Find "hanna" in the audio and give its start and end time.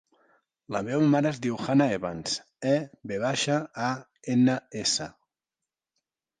1.65-1.87